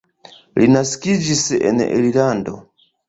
[0.61, 1.43] Li naskiĝis
[1.73, 2.57] en Irlando.